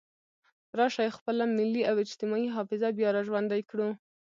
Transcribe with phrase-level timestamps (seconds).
[0.77, 3.89] راشئ خپله ملي او اجتماعي حافظه بیا را ژوندۍ کړو.